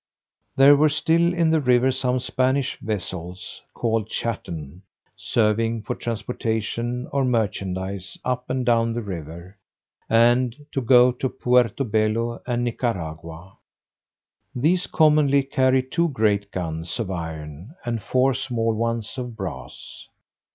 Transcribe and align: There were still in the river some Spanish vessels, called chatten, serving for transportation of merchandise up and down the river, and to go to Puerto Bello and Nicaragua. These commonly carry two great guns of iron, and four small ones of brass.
There 0.55 0.75
were 0.75 0.89
still 0.89 1.31
in 1.31 1.51
the 1.51 1.61
river 1.61 1.91
some 1.91 2.17
Spanish 2.19 2.75
vessels, 2.81 3.61
called 3.75 4.09
chatten, 4.09 4.81
serving 5.15 5.83
for 5.83 5.93
transportation 5.93 7.05
of 7.13 7.27
merchandise 7.27 8.17
up 8.25 8.49
and 8.49 8.65
down 8.65 8.93
the 8.93 9.03
river, 9.03 9.59
and 10.09 10.55
to 10.71 10.81
go 10.81 11.11
to 11.11 11.29
Puerto 11.29 11.83
Bello 11.83 12.41
and 12.47 12.63
Nicaragua. 12.63 13.59
These 14.55 14.87
commonly 14.87 15.43
carry 15.43 15.83
two 15.83 16.09
great 16.09 16.49
guns 16.49 16.97
of 16.99 17.11
iron, 17.11 17.75
and 17.85 18.01
four 18.01 18.33
small 18.33 18.73
ones 18.73 19.19
of 19.19 19.35
brass. 19.35 20.07